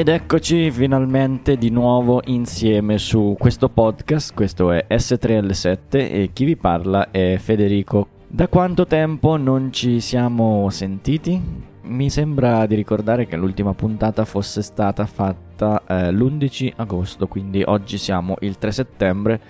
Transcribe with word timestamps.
Ed 0.00 0.08
eccoci 0.08 0.70
finalmente 0.70 1.58
di 1.58 1.68
nuovo 1.68 2.22
insieme 2.24 2.96
su 2.96 3.36
questo 3.38 3.68
podcast, 3.68 4.32
questo 4.32 4.72
è 4.72 4.86
S3L7 4.88 5.78
e 5.90 6.30
chi 6.32 6.46
vi 6.46 6.56
parla 6.56 7.10
è 7.10 7.36
Federico. 7.36 8.08
Da 8.26 8.48
quanto 8.48 8.86
tempo 8.86 9.36
non 9.36 9.70
ci 9.70 10.00
siamo 10.00 10.70
sentiti? 10.70 11.38
Mi 11.82 12.08
sembra 12.08 12.64
di 12.64 12.76
ricordare 12.76 13.26
che 13.26 13.36
l'ultima 13.36 13.74
puntata 13.74 14.24
fosse 14.24 14.62
stata 14.62 15.04
fatta 15.04 15.82
eh, 15.86 16.12
l'11 16.12 16.72
agosto, 16.76 17.28
quindi 17.28 17.62
oggi 17.62 17.98
siamo 17.98 18.36
il 18.40 18.56
3 18.56 18.72
settembre. 18.72 19.40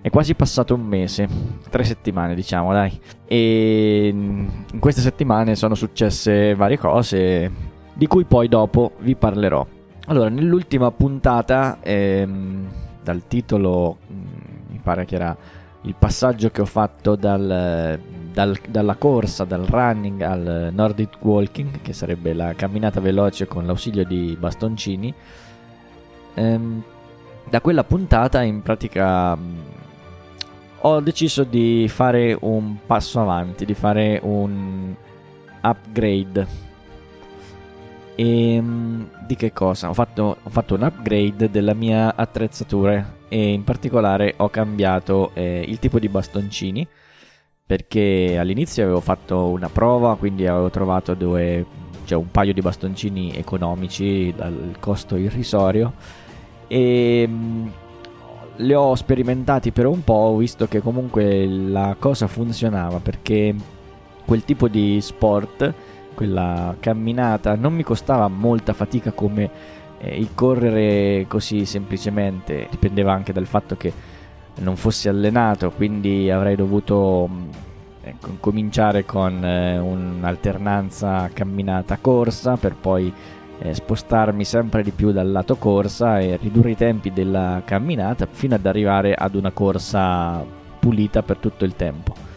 È 0.00 0.08
quasi 0.08 0.34
passato 0.34 0.72
un 0.72 0.80
mese, 0.80 1.28
tre 1.68 1.84
settimane 1.84 2.34
diciamo 2.34 2.72
dai. 2.72 2.98
E 3.26 4.08
in 4.10 4.78
queste 4.78 5.02
settimane 5.02 5.56
sono 5.56 5.74
successe 5.74 6.54
varie 6.54 6.78
cose 6.78 7.50
di 7.92 8.06
cui 8.06 8.24
poi 8.24 8.48
dopo 8.48 8.92
vi 9.00 9.14
parlerò. 9.14 9.66
Allora, 10.06 10.28
nell'ultima 10.28 10.90
puntata, 10.90 11.78
ehm, 11.82 12.68
dal 13.02 13.22
titolo, 13.28 13.98
mm, 14.10 14.24
mi 14.70 14.80
pare 14.82 15.04
che 15.04 15.14
era 15.14 15.36
il 15.82 15.94
passaggio 15.98 16.50
che 16.50 16.60
ho 16.62 16.66
fatto 16.66 17.16
dal, 17.16 17.98
dal, 18.32 18.58
dalla 18.68 18.96
corsa, 18.96 19.44
dal 19.44 19.64
running 19.64 20.20
al 20.22 20.70
Nordic 20.72 21.16
Walking, 21.20 21.80
che 21.82 21.92
sarebbe 21.92 22.32
la 22.32 22.54
camminata 22.54 23.00
veloce 23.00 23.46
con 23.46 23.66
l'ausilio 23.66 24.04
di 24.04 24.36
bastoncini. 24.38 25.14
Ehm, 26.34 26.82
da 27.48 27.60
quella 27.60 27.84
puntata, 27.84 28.42
in 28.42 28.62
pratica, 28.62 29.36
mh, 29.36 29.40
mm, 29.40 29.58
ho 30.82 31.00
deciso 31.00 31.44
di 31.44 31.86
fare 31.88 32.36
un 32.40 32.78
passo 32.86 33.20
avanti, 33.20 33.64
di 33.64 33.74
fare 33.74 34.18
un 34.22 34.94
upgrade 35.62 36.69
e 38.20 38.54
ehm, 38.56 39.08
di 39.26 39.34
che 39.34 39.50
cosa? 39.50 39.88
Ho 39.88 39.94
fatto, 39.94 40.36
ho 40.42 40.50
fatto, 40.50 40.74
un 40.74 40.82
upgrade 40.82 41.50
della 41.50 41.72
mia 41.72 42.14
attrezzatura 42.14 43.16
e 43.28 43.52
in 43.52 43.64
particolare 43.64 44.34
ho 44.36 44.50
cambiato 44.50 45.30
eh, 45.32 45.64
il 45.66 45.78
tipo 45.78 45.98
di 45.98 46.08
bastoncini 46.10 46.86
perché 47.64 48.36
all'inizio 48.38 48.82
avevo 48.82 49.00
fatto 49.00 49.46
una 49.46 49.70
prova, 49.70 50.16
quindi 50.16 50.46
avevo 50.46 50.68
trovato 50.68 51.14
due, 51.14 51.64
cioè 52.04 52.18
un 52.18 52.30
paio 52.30 52.52
di 52.52 52.60
bastoncini 52.60 53.34
economici 53.34 54.34
dal 54.36 54.74
costo 54.80 55.16
irrisorio 55.16 55.94
e 56.66 57.24
mm, 57.26 57.66
li 58.56 58.74
ho 58.74 58.94
sperimentati 58.96 59.70
per 59.70 59.86
un 59.86 60.04
po', 60.04 60.36
visto 60.36 60.66
che 60.66 60.80
comunque 60.80 61.46
la 61.46 61.96
cosa 61.98 62.26
funzionava 62.26 62.98
perché 62.98 63.54
quel 64.26 64.44
tipo 64.44 64.68
di 64.68 65.00
sport 65.00 65.72
quella 66.20 66.76
camminata 66.78 67.54
non 67.54 67.72
mi 67.72 67.82
costava 67.82 68.28
molta 68.28 68.74
fatica 68.74 69.10
come 69.10 69.50
eh, 69.96 70.18
il 70.18 70.34
correre 70.34 71.24
così 71.26 71.64
semplicemente, 71.64 72.66
dipendeva 72.70 73.10
anche 73.10 73.32
dal 73.32 73.46
fatto 73.46 73.74
che 73.78 73.90
non 74.56 74.76
fossi 74.76 75.08
allenato, 75.08 75.70
quindi 75.70 76.30
avrei 76.30 76.56
dovuto 76.56 77.26
mm, 77.26 77.48
ecco, 78.02 78.36
cominciare 78.38 79.06
con 79.06 79.42
eh, 79.42 79.78
un'alternanza 79.78 81.30
camminata-corsa 81.32 82.58
per 82.58 82.74
poi 82.74 83.10
eh, 83.58 83.72
spostarmi 83.72 84.44
sempre 84.44 84.82
di 84.82 84.90
più 84.90 85.12
dal 85.12 85.30
lato 85.30 85.56
corsa 85.56 86.18
e 86.18 86.36
ridurre 86.36 86.72
i 86.72 86.76
tempi 86.76 87.14
della 87.14 87.62
camminata 87.64 88.28
fino 88.30 88.56
ad 88.56 88.66
arrivare 88.66 89.14
ad 89.14 89.34
una 89.36 89.52
corsa 89.52 90.44
pulita 90.78 91.22
per 91.22 91.38
tutto 91.38 91.64
il 91.64 91.76
tempo. 91.76 92.28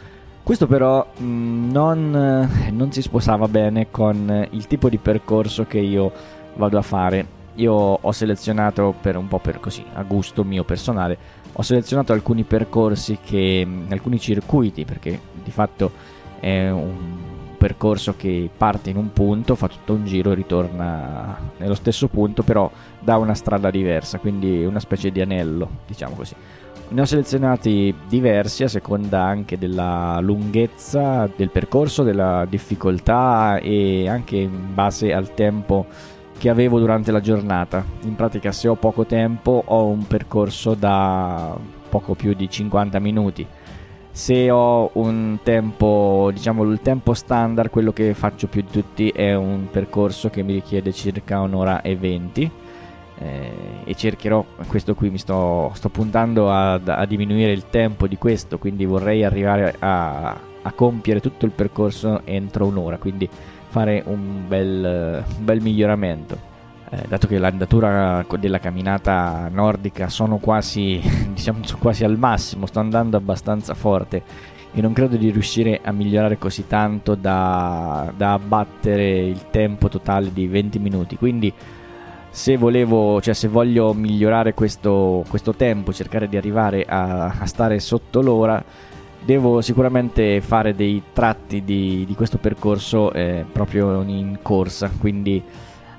Questo 0.44 0.68
però 0.68 1.08
mh, 1.18 1.24
mm, 1.24 1.72
non, 1.72 2.50
eh, 2.66 2.72
non, 2.72 2.92
si 2.92 3.02
sposava 3.02 3.48
bene 3.48 3.90
con 3.90 4.48
il 4.52 4.68
tipo 4.68 4.90
di 4.90 4.98
percorso 4.98 5.64
che 5.66 5.80
io 5.80 6.12
vado 6.56 6.78
a 6.78 6.82
fare. 6.82 7.42
Io 7.56 7.72
ho 7.74 8.12
selezionato 8.12 8.94
per 9.00 9.16
un 9.16 9.30
po' 9.30 9.40
per 9.40 9.62
così, 9.62 9.86
a 9.94 10.04
gusto 10.04 10.44
mio 10.44 10.66
personale, 10.66 11.18
ho 11.54 11.62
selezionato 11.62 12.12
alcuni 12.12 12.44
percorsi 12.44 13.20
che, 13.24 13.64
mm, 13.66 13.92
alcuni 13.92 14.20
circuiti, 14.20 14.84
perché 14.84 15.18
di 15.42 15.52
fatto 15.52 15.92
è 16.42 16.70
un 16.70 17.32
percorso 17.58 18.16
che 18.18 18.50
parte 18.56 18.90
in 18.90 18.98
un 18.98 19.14
punto, 19.14 19.56
fa 19.56 19.70
tutto 19.70 19.94
un 19.94 20.04
giro 20.04 20.32
e 20.32 20.36
ritorna 20.36 21.40
nello 21.56 21.76
stesso 21.76 22.10
punto, 22.10 22.44
però 22.44 22.70
da 23.00 23.16
una 23.16 23.34
strada 23.34 23.72
diversa, 23.72 24.20
quindi 24.20 24.66
una 24.66 24.82
specie 24.82 25.10
di 25.10 25.22
anello, 25.22 25.70
diciamo 25.88 26.16
così. 26.16 26.36
Ne 26.94 27.02
ho 27.02 27.06
selezionati 27.06 27.92
diversi 28.08 28.62
a 28.62 28.68
seconda 28.68 29.24
anche 29.24 29.58
della 29.58 30.20
lunghezza 30.22 31.28
del 31.36 31.50
percorso, 31.50 32.04
della 32.04 32.46
difficoltà 32.48 33.58
e 33.58 34.08
anche 34.08 34.36
in 34.36 34.76
base 34.76 35.12
al 35.12 35.34
tempo 35.34 35.88
che 36.38 36.50
avevo 36.50 36.78
durante 36.78 37.12
la 37.12 37.20
giornata. 37.20 37.84
In 38.04 38.14
pratica 38.14 38.52
se 38.52 38.68
ho 38.68 38.76
poco 38.76 39.08
tempo 39.08 39.64
ho 39.66 39.88
un 39.88 40.06
percorso 40.06 40.76
da 40.76 41.58
poco 41.90 42.14
più 42.14 42.36
di 42.36 42.48
50 42.48 43.00
minuti. 43.00 43.48
Se 44.12 44.52
ho 44.52 44.92
un 44.94 45.40
tempo, 45.42 46.30
diciamo 46.32 46.62
il 46.62 46.80
tempo 46.82 47.16
standard, 47.16 47.72
quello 47.72 47.92
che 47.92 48.14
faccio 48.14 48.46
più 48.46 48.62
di 48.62 48.70
tutti 48.70 49.10
è 49.10 49.34
un 49.34 49.68
percorso 49.72 50.30
che 50.30 50.44
mi 50.44 50.54
richiede 50.54 50.94
circa 50.94 51.40
un'ora 51.40 51.82
e 51.82 51.96
20 51.96 52.52
eh, 53.24 53.52
e 53.86 53.96
cercherò, 53.96 54.44
questo 54.68 54.96
qui 54.96 55.10
mi 55.10 55.18
sto, 55.18 55.72
sto 55.76 55.90
puntando 55.90 56.52
a, 56.52 56.74
a, 56.74 57.06
diminuire 57.06 57.52
il 57.52 57.70
tempo 57.70 58.06
di 58.08 58.18
questo, 58.18 58.58
quindi 58.58 58.86
vorrei 58.86 59.24
arrivare 59.24 59.76
a, 59.80 60.38
a 60.62 60.72
compiere 60.74 61.22
tutto 61.22 61.46
il 61.46 61.52
percorso 61.52 62.22
entro 62.26 62.66
un'ora, 62.66 62.98
quindi 62.98 63.30
fare 63.70 64.04
un 64.06 64.44
bel, 64.48 65.24
un 65.38 65.46
bel 65.46 65.62
miglioramento. 65.62 66.52
Eh, 66.90 67.06
dato 67.08 67.28
che 67.28 67.38
l'andatura 67.38 68.26
della 68.38 68.60
camminata 68.60 69.50
nordica 69.50 70.10
sono 70.10 70.38
quasi, 70.38 71.02
diciamo, 71.34 71.60
sono 71.64 71.80
quasi 71.80 72.04
al 72.04 72.18
massimo, 72.18 72.66
sto 72.66 72.80
andando 72.80 73.16
abbastanza 73.16 73.74
forte 73.74 74.52
e 74.76 74.82
non 74.82 74.92
credo 74.92 75.16
di 75.16 75.30
riuscire 75.30 75.80
a 75.84 75.92
migliorare 75.92 76.38
così 76.38 76.68
tanto 76.68 77.16
da, 77.16 78.12
da 78.16 78.34
abbattere 78.34 79.20
il 79.20 79.50
tempo 79.50 79.88
totale 79.88 80.34
di 80.34 80.48
20 80.48 80.80
minuti. 80.80 81.16
Quindi 81.16 81.54
se 82.34 82.58
volevo, 82.58 83.22
cioè 83.22 83.36
se 83.36 83.48
voglio 83.48 83.94
migliorare 83.94 84.56
questo, 84.56 85.24
questo 85.30 85.54
tempo, 85.54 85.94
cercare 85.94 86.28
di 86.28 86.36
arrivare 86.36 86.84
a, 86.84 87.26
a, 87.26 87.46
stare 87.46 87.80
sotto 87.80 88.24
l'ora, 88.24 88.62
devo 89.24 89.62
sicuramente 89.62 90.42
fare 90.42 90.74
dei 90.74 91.00
tratti 91.14 91.64
di, 91.64 92.04
di 92.08 92.16
questo 92.16 92.40
percorso 92.40 93.14
eh, 93.14 93.46
proprio 93.52 94.02
in 94.02 94.40
corsa. 94.42 94.90
Quindi 95.00 95.44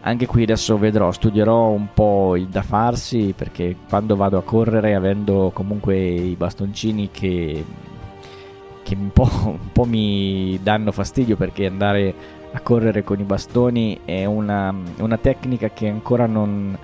anche 0.00 0.26
qui 0.26 0.42
adesso 0.42 0.76
vedrò, 0.76 1.12
studierò 1.12 1.68
un 1.68 1.86
po' 1.94 2.34
il 2.34 2.48
da 2.48 2.62
farsi 2.62 3.32
perché 3.36 3.76
quando 3.88 4.16
vado 4.16 4.36
a 4.36 4.42
correre, 4.42 4.96
avendo 4.96 5.52
comunque 5.54 5.96
i 5.96 6.34
bastoncini 6.34 7.10
che, 7.12 7.64
che 8.82 8.96
un, 8.98 9.12
po', 9.12 9.30
un 9.46 9.70
po' 9.70 9.84
mi 9.84 10.58
danno 10.60 10.90
fastidio 10.90 11.36
perché 11.36 11.66
andare 11.66 12.42
a 12.54 12.60
correre 12.60 13.02
con 13.02 13.18
i 13.18 13.24
bastoni 13.24 14.00
è 14.04 14.24
una, 14.24 14.72
una 14.98 15.18
tecnica 15.18 15.70
che 15.70 15.88
ancora 15.88 16.26
non, 16.26 16.76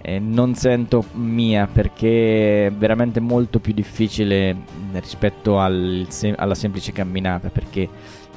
eh, 0.00 0.18
non 0.18 0.54
sento 0.54 1.04
mia 1.12 1.68
perché 1.70 2.66
è 2.66 2.72
veramente 2.72 3.20
molto 3.20 3.58
più 3.58 3.74
difficile 3.74 4.56
rispetto 4.92 5.58
al, 5.58 6.06
alla 6.36 6.54
semplice 6.54 6.92
camminata 6.92 7.50
perché 7.50 7.80
i 7.80 7.88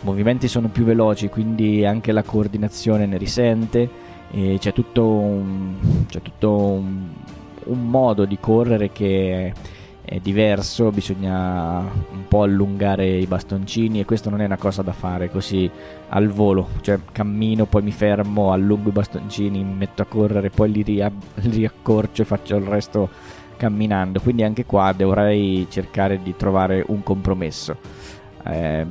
movimenti 0.02 0.50
sono 0.50 0.68
più 0.68 0.84
veloci 0.84 1.30
quindi 1.30 1.86
anche 1.86 2.12
la 2.12 2.24
coordinazione 2.24 3.06
ne 3.06 3.18
risente 3.18 3.90
e 4.30 4.58
c'è 4.60 4.74
tutto 4.74 5.08
un, 5.08 5.76
c'è 6.10 6.22
tutto 6.22 6.52
un, 6.52 7.08
un 7.64 7.90
modo 7.90 8.26
di 8.26 8.38
correre 8.42 8.92
che 8.92 9.54
è 10.10 10.20
diverso, 10.20 10.90
bisogna 10.90 11.80
un 11.80 12.28
po' 12.30 12.44
allungare 12.44 13.18
i 13.18 13.26
bastoncini 13.26 14.00
e 14.00 14.06
questo 14.06 14.30
non 14.30 14.40
è 14.40 14.46
una 14.46 14.56
cosa 14.56 14.82
da 14.82 14.94
fare 14.94 15.30
così 15.30 15.70
al 16.10 16.30
volo, 16.30 16.70
cioè 16.80 16.98
cammino, 17.12 17.66
poi 17.66 17.82
mi 17.82 17.92
fermo, 17.92 18.54
allungo 18.54 18.88
i 18.88 18.94
bastoncini, 18.94 19.62
mi 19.62 19.74
metto 19.74 20.04
a 20.04 20.06
correre, 20.06 20.50
poi 20.50 20.72
li, 20.72 20.82
ria- 20.82 21.12
riaccorcio 21.36 22.22
e 22.22 22.26
faccio 22.26 22.56
il 22.56 22.64
resto 22.64 23.10
camminando, 23.58 24.22
quindi 24.22 24.44
anche 24.44 24.66
qua 24.66 24.94
dovrei 24.96 25.68
cercare 25.70 26.22
di 26.24 26.34
trovare 26.38 26.86
un 26.88 27.04
compromesso. 27.04 27.76
Eh, 28.46 28.86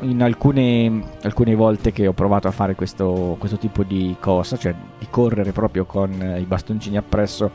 in 0.00 0.22
alcune, 0.22 1.02
alcune, 1.22 1.54
volte 1.54 1.92
che 1.92 2.06
ho 2.06 2.12
provato 2.12 2.46
a 2.46 2.50
fare 2.50 2.74
questo, 2.74 3.36
questo 3.38 3.56
tipo 3.56 3.84
di 3.84 4.14
cosa, 4.20 4.58
cioè 4.58 4.74
di 4.98 5.06
correre 5.08 5.52
proprio 5.52 5.86
con 5.86 6.36
i 6.38 6.44
bastoncini 6.44 6.98
appresso, 6.98 7.50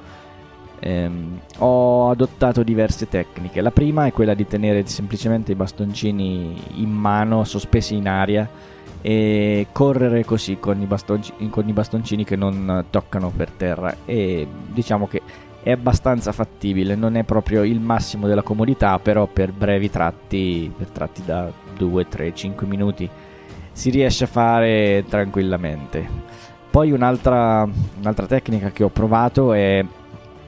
ehm, 0.82 1.40
ho 1.60 2.10
adottato 2.10 2.64
diverse 2.64 3.08
tecniche. 3.08 3.62
La 3.62 3.72
prima 3.72 4.08
è 4.08 4.12
quella 4.12 4.34
di 4.34 4.46
tenere 4.48 4.86
semplicemente 4.88 5.54
i 5.54 5.56
bastoncini 5.56 6.62
in 6.76 6.90
mano, 6.90 7.44
sospesi 7.44 7.96
in 7.96 8.08
aria 8.08 8.50
e 9.02 9.68
correre 9.72 10.26
così 10.26 10.58
con 10.60 10.82
i, 10.82 10.86
bastoncini, 10.86 11.50
con 11.50 11.68
i 11.68 11.74
bastoncini 11.74 12.24
che 12.24 12.36
non 12.36 12.86
toccano 12.90 13.32
per 13.36 13.50
terra 13.52 13.96
e 14.06 14.48
diciamo 14.72 15.08
che 15.08 15.22
è 15.64 15.72
abbastanza 15.72 16.32
fattibile, 16.32 16.96
non 16.96 17.16
è 17.16 17.24
proprio 17.24 17.64
il 17.64 17.80
massimo 17.80 18.28
della 18.28 18.42
comodità, 18.42 18.98
però 18.98 19.28
per 19.28 19.52
brevi 19.52 19.92
tratti, 19.92 20.72
per 20.76 20.88
tratti 20.88 21.24
da 21.24 21.52
2, 21.78 22.08
3, 22.08 22.34
5 22.34 22.68
minuti 22.68 23.08
si 23.72 23.92
riesce 23.92 24.24
a 24.24 24.28
fare 24.28 25.06
tranquillamente. 25.08 26.40
Poi 26.70 26.92
un'altra, 26.92 27.68
un'altra 28.00 28.26
tecnica 28.26 28.72
che 28.72 28.84
ho 28.84 28.90
provato 28.90 29.54
è 29.54 29.86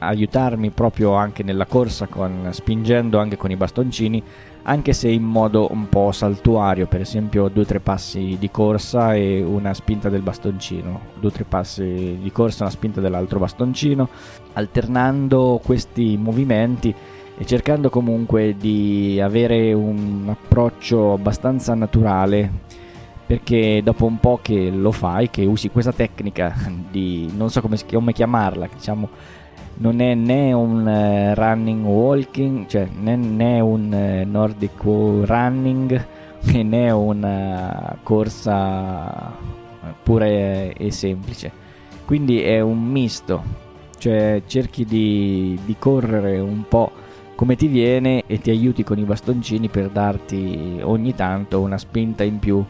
aiutarmi 0.08 0.70
proprio 0.70 1.14
anche 1.14 1.44
nella 1.44 1.66
corsa 1.66 2.08
con, 2.08 2.50
spingendo 2.52 3.20
anche 3.20 3.38
con 3.38 3.52
i 3.52 3.56
bastoncini 3.56 4.24
anche 4.64 4.94
se 4.94 5.10
in 5.10 5.24
modo 5.24 5.68
un 5.72 5.90
po' 5.90 6.12
saltuario, 6.12 6.88
per 6.88 7.02
esempio 7.02 7.50
due 7.50 7.64
o 7.64 7.66
tre 7.66 7.80
passi 7.80 8.38
di 8.40 8.50
corsa 8.50 9.14
e 9.14 9.42
una 9.42 9.74
spinta 9.74 10.10
del 10.10 10.22
bastoncino, 10.22 11.00
due 11.20 11.30
o 11.30 11.32
tre 11.34 11.44
passi 11.44 12.18
di 12.22 12.32
corsa 12.32 12.60
e 12.60 12.62
una 12.64 12.72
spinta 12.72 13.02
dell'altro 13.02 13.40
bastoncino, 13.40 14.08
alternando 14.54 15.60
questi 15.64 16.18
movimenti 16.18 16.94
e 17.36 17.46
cercando 17.46 17.90
comunque 17.90 18.56
di 18.58 19.20
avere 19.22 19.74
un 19.74 20.28
approccio 20.30 21.14
abbastanza 21.14 21.74
naturale 21.74 22.72
perché 23.26 23.82
dopo 23.84 24.06
un 24.06 24.20
po' 24.20 24.40
che 24.42 24.70
lo 24.70 24.92
fai, 24.92 25.30
che 25.30 25.44
usi 25.44 25.70
questa 25.70 25.92
tecnica 25.92 26.54
di 26.90 27.32
non 27.36 27.50
so 27.50 27.60
come, 27.62 27.78
come 27.92 28.14
chiamarla, 28.14 28.70
diciamo 28.74 29.10
non 29.76 30.00
è 30.00 30.14
né 30.14 30.54
un 30.54 30.86
uh, 30.86 31.34
running 31.34 31.86
walking, 31.86 32.68
cioè 32.68 32.88
né, 33.00 33.16
né 33.16 33.60
un 33.60 33.92
uh, 33.92 34.30
nordic 34.30 34.84
running 34.84 36.06
né 36.64 36.92
una 36.92 37.98
corsa 38.04 39.32
pura 40.04 40.26
e, 40.26 40.74
e, 40.78 40.92
semplice. 40.92 41.52
Quindi 42.06 42.42
è 42.42 42.60
un 42.60 42.84
misto, 42.84 43.42
cioè 43.98 44.42
cerchi 44.46 44.86
di, 44.86 45.58
di 45.66 45.76
correre 45.80 46.40
un 46.40 46.66
po' 46.68 46.92
come 47.36 47.56
ti 47.56 47.68
viene 47.68 48.24
e 48.28 48.40
ti 48.40 48.52
aiuti 48.52 48.84
con 48.84 49.00
i 49.00 49.04
bastoncini 49.04 49.70
per 49.70 49.90
darti 49.90 50.80
ogni 50.84 51.16
tanto 51.16 51.62
una 51.62 51.78
spinta 51.78 52.24
in 52.24 52.40
più 52.40 52.64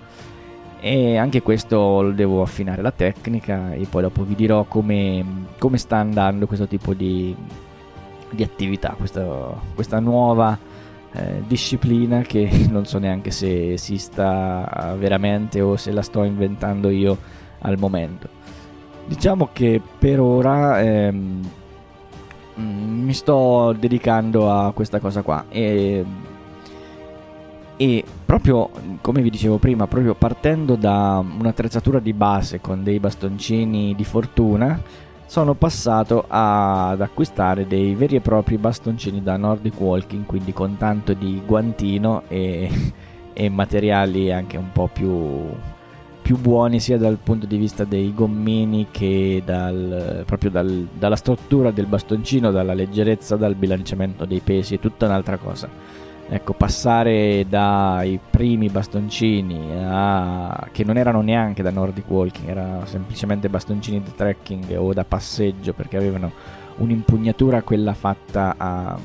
e 0.86 1.16
anche 1.16 1.42
questo 1.42 2.12
devo 2.12 2.42
affinare 2.42 2.82
la 2.82 2.92
tecnica 2.92 3.72
e 3.72 3.88
poi 3.90 4.02
dopo 4.02 4.24
vi 4.26 4.36
dirò 4.36 4.66
come, 4.66 5.24
come 5.58 5.78
sta 5.78 5.96
andando 5.96 6.46
questo 6.46 6.68
tipo 6.68 6.94
di, 6.94 7.34
di 8.30 8.44
attività, 8.44 8.94
questa, 8.98 9.26
questa 9.74 10.02
nuova 10.02 10.60
eh, 11.14 11.42
disciplina 11.48 12.20
che 12.24 12.50
non 12.70 12.86
so 12.86 13.00
neanche 13.00 13.32
se 13.32 13.72
esista 13.72 14.94
veramente 14.98 15.62
o 15.62 15.78
se 15.78 15.94
la 15.94 16.02
sto 16.02 16.24
inventando 16.24 16.90
io 16.90 17.18
al 17.60 17.78
momento. 17.80 18.28
Diciamo 19.06 19.52
che 19.54 19.82
per 19.98 20.20
ora 20.20 20.82
ehm, 20.82 21.50
mi 22.56 23.14
sto 23.14 23.74
dedicando 23.80 24.52
a 24.52 24.74
questa 24.74 25.00
cosa 25.00 25.22
qua 25.22 25.46
e 25.48 26.04
e 27.84 28.02
proprio 28.26 28.70
come 29.02 29.22
vi 29.22 29.30
dicevo 29.30 29.58
prima, 29.58 29.88
proprio 29.88 30.16
partendo 30.16 30.76
da 30.76 31.22
un'attrezzatura 31.22 32.00
di 32.00 32.14
base 32.14 32.62
con 32.62 32.82
dei 32.82 32.98
bastoncini 32.98 33.94
di 33.94 34.06
fortuna, 34.06 34.82
sono 35.26 35.54
passato 35.54 36.24
ad 36.26 37.02
acquistare 37.02 37.68
dei 37.68 37.94
veri 37.94 38.16
e 38.16 38.22
propri 38.22 38.58
bastoncini 38.58 39.22
da 39.22 39.36
Nordic 39.36 39.78
Walking, 39.82 40.26
quindi 40.26 40.54
con 40.54 40.78
tanto 40.78 41.12
di 41.12 41.42
guantino 41.46 42.24
e, 42.30 42.70
e 43.34 43.50
materiali 43.50 44.32
anche 44.32 44.56
un 44.56 44.72
po' 44.72 44.88
più, 44.88 45.50
più, 46.22 46.38
buoni 46.38 46.80
sia 46.80 46.98
dal 46.98 47.18
punto 47.22 47.46
di 47.46 47.58
vista 47.58 47.84
dei 47.84 48.14
gommini 48.14 48.88
che 48.92 49.44
dal, 49.46 50.24
proprio 50.26 50.52
dal, 50.52 50.88
dalla 50.98 51.18
struttura 51.18 51.72
del 51.72 51.88
bastoncino, 51.88 52.50
dalla 52.50 52.74
leggerezza, 52.74 53.36
dal 53.36 53.56
bilanciamento 53.56 54.24
dei 54.24 54.40
pesi, 54.40 54.76
è 54.76 54.80
tutta 54.80 55.06
un'altra 55.08 55.36
cosa 55.36 55.93
ecco, 56.30 56.54
passare 56.54 57.46
dai 57.48 58.20
primi 58.30 58.70
bastoncini 58.70 59.72
a, 59.84 60.68
che 60.72 60.84
non 60.84 60.98
erano 60.98 61.22
neanche 61.22 61.62
da 61.64 61.72
Nordic 61.72 62.10
Walking, 62.10 62.48
erano 62.50 62.86
semplicemente 62.86 63.50
bastoncini 63.50 64.02
da 64.02 64.12
trekking 64.16 64.76
o 64.78 64.94
da 64.94 65.04
passeggio 65.04 65.74
perché 65.74 65.98
avevano 65.98 66.32
un'impugnatura 66.78 67.62
quella 67.62 67.94
fatta 67.94 68.56
a 68.58 68.98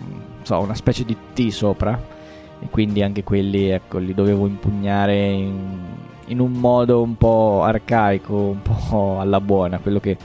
so, 0.43 0.61
una 0.61 0.75
specie 0.75 1.05
di 1.05 1.17
T 1.33 1.49
sopra. 1.49 2.17
E 2.61 2.67
quindi 2.71 3.03
anche 3.03 3.23
quelli 3.23 3.69
ecco, 3.69 3.99
li 3.99 4.15
dovevo 4.15 4.47
impugnare 4.47 5.29
in, 5.29 5.79
in 6.27 6.41
un 6.41 6.53
modo 6.53 7.03
un 7.03 7.17
po' 7.17 7.63
arcaico, 7.63 8.35
un 8.35 8.63
po' 8.63 9.21
alla 9.21 9.41
buona, 9.41 9.79
quello 9.79 10.01
che 10.01 10.17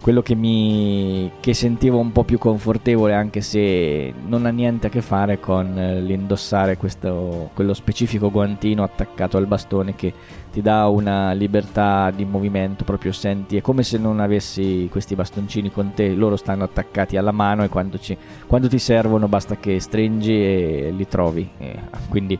quello 0.00 0.22
che 0.22 0.34
mi 0.34 1.30
che 1.40 1.52
sentivo 1.52 1.98
un 1.98 2.10
po' 2.10 2.24
più 2.24 2.38
confortevole 2.38 3.12
anche 3.12 3.42
se 3.42 4.12
non 4.26 4.46
ha 4.46 4.50
niente 4.50 4.86
a 4.86 4.90
che 4.90 5.02
fare 5.02 5.38
con 5.38 5.78
eh, 5.78 6.00
l'indossare 6.00 6.78
questo, 6.78 7.50
quello 7.54 7.74
specifico 7.74 8.30
guantino 8.30 8.82
attaccato 8.82 9.36
al 9.36 9.46
bastone 9.46 9.94
che 9.94 10.12
ti 10.50 10.62
dà 10.62 10.88
una 10.88 11.32
libertà 11.32 12.10
di 12.10 12.24
movimento 12.24 12.84
proprio 12.84 13.12
senti 13.12 13.58
è 13.58 13.60
come 13.60 13.82
se 13.82 13.98
non 13.98 14.20
avessi 14.20 14.88
questi 14.90 15.14
bastoncini 15.14 15.70
con 15.70 15.92
te 15.92 16.08
loro 16.14 16.36
stanno 16.36 16.64
attaccati 16.64 17.18
alla 17.18 17.32
mano 17.32 17.62
e 17.62 17.68
quando, 17.68 17.98
ci, 17.98 18.16
quando 18.46 18.68
ti 18.68 18.78
servono 18.78 19.28
basta 19.28 19.56
che 19.56 19.80
stringi 19.80 20.32
e 20.32 20.94
li 20.96 21.06
trovi 21.06 21.46
e 21.58 21.78
quindi 22.08 22.38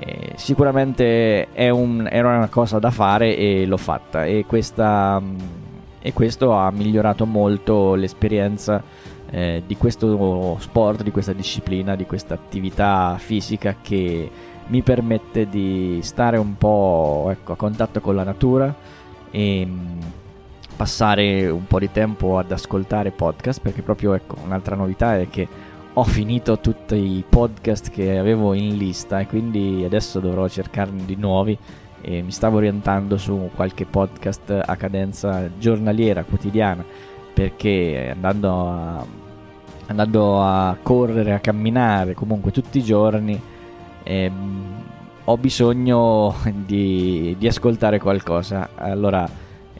eh, 0.00 0.32
sicuramente 0.34 1.46
un, 1.54 2.08
era 2.10 2.36
una 2.36 2.48
cosa 2.48 2.80
da 2.80 2.90
fare 2.90 3.36
e 3.36 3.66
l'ho 3.66 3.76
fatta. 3.76 4.24
E 4.24 4.44
questa 4.48 5.22
e 6.02 6.12
questo 6.12 6.52
ha 6.52 6.70
migliorato 6.72 7.24
molto 7.24 7.94
l'esperienza 7.94 8.82
eh, 9.30 9.62
di 9.64 9.76
questo 9.76 10.56
sport, 10.58 11.02
di 11.02 11.10
questa 11.10 11.32
disciplina, 11.32 11.94
di 11.94 12.04
questa 12.04 12.34
attività 12.34 13.16
fisica 13.18 13.76
che 13.80 14.30
mi 14.66 14.82
permette 14.82 15.48
di 15.48 16.00
stare 16.02 16.36
un 16.36 16.56
po' 16.56 17.28
ecco, 17.30 17.52
a 17.52 17.56
contatto 17.56 18.00
con 18.00 18.14
la 18.14 18.24
natura 18.24 18.74
e 19.30 19.64
mm, 19.66 20.00
passare 20.76 21.48
un 21.48 21.66
po' 21.66 21.78
di 21.78 21.90
tempo 21.90 22.38
ad 22.38 22.50
ascoltare 22.50 23.10
podcast 23.10 23.60
perché 23.60 23.82
proprio 23.82 24.14
ecco, 24.14 24.36
un'altra 24.44 24.76
novità 24.76 25.18
è 25.18 25.28
che 25.28 25.48
ho 25.94 26.04
finito 26.04 26.58
tutti 26.58 26.94
i 26.94 27.24
podcast 27.28 27.90
che 27.90 28.18
avevo 28.18 28.54
in 28.54 28.76
lista 28.76 29.20
e 29.20 29.26
quindi 29.26 29.82
adesso 29.84 30.20
dovrò 30.20 30.48
cercarne 30.48 31.04
di 31.04 31.16
nuovi 31.16 31.56
e 32.02 32.20
mi 32.20 32.32
stavo 32.32 32.56
orientando 32.56 33.16
su 33.16 33.50
qualche 33.54 33.86
podcast 33.86 34.62
a 34.64 34.76
cadenza 34.76 35.48
giornaliera, 35.56 36.24
quotidiana, 36.24 36.84
perché 37.32 38.10
andando 38.12 38.68
a, 38.68 39.06
andando 39.86 40.42
a 40.42 40.76
correre, 40.82 41.32
a 41.32 41.38
camminare 41.38 42.14
comunque 42.14 42.50
tutti 42.50 42.78
i 42.78 42.82
giorni, 42.82 43.40
ehm, 44.02 44.64
ho 45.24 45.36
bisogno 45.36 46.34
di, 46.66 47.36
di, 47.38 47.46
ascoltare 47.46 48.00
qualcosa. 48.00 48.70
Allora, 48.74 49.28